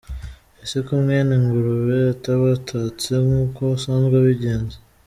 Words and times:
Ese 0.63 0.77
ko 0.85 0.91
mwene 1.03 1.33
Ngurube 1.43 1.97
atabataste 2.15 3.13
nk’uko 3.25 3.59
asanzwe 3.77 4.15
abigenza!! 4.21 4.77